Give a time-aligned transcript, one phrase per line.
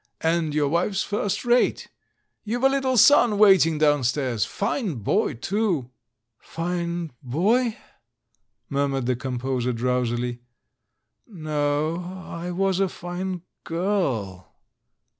[0.21, 1.87] And your wife's first rate.
[2.43, 5.91] You've a little son waiting downstairs— fine boy, too!"
[6.39, 7.77] "Fine boy?"
[8.67, 10.41] murmured the composer drowsily.
[11.27, 14.51] "No, I was a fine girl.'